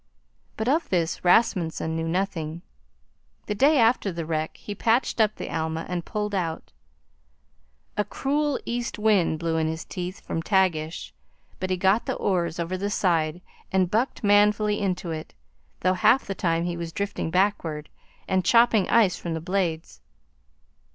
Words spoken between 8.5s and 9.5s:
east wind